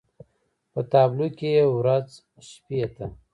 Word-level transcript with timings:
په 0.71 0.79
تابلو 0.91 1.27
کې 1.37 1.49
يې 1.57 1.65
ورځ 1.77 2.07
شپې 2.49 2.83
ته 2.95 3.05